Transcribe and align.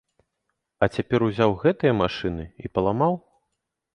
А 0.85 0.87
цяпер 0.95 1.25
узяў 1.27 1.51
гэтыя 1.65 1.93
машыны 2.01 2.47
і 2.65 2.75
паламаў? 2.79 3.13